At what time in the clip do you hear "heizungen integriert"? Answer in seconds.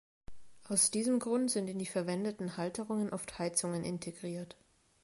3.37-4.57